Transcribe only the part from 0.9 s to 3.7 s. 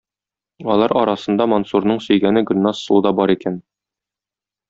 арасында Мансурның сөйгәне Гөлназ сылу да бар икән.